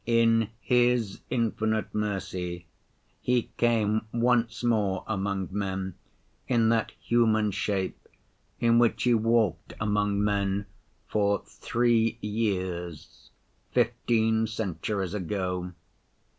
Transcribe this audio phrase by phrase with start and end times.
[0.07, 2.65] In His infinite mercy
[3.21, 5.93] He came once more among men
[6.47, 8.07] in that human shape
[8.59, 10.65] in which He walked among men
[11.07, 13.29] for three years
[13.73, 15.71] fifteen centuries ago.